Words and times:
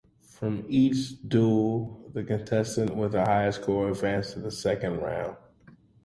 From 0.23 0.65
each 0.67 1.21
duel 1.29 2.09
the 2.15 2.23
contestant 2.23 2.95
with 2.95 3.11
the 3.11 3.23
higher 3.23 3.51
score 3.51 3.89
advanced 3.89 4.33
to 4.33 4.39
the 4.39 4.49
second 4.49 4.97
round. 4.97 5.37